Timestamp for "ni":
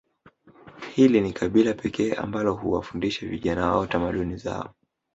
1.21-1.33